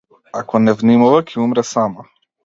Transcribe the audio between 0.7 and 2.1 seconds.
внимава ќе умре сама.